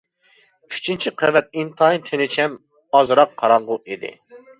[0.69, 2.55] ئۈچىنچى قەۋەت ئىنتايىن تىنچ ھەم
[3.01, 4.11] ئازراق قاراڭغۇ ئىدى.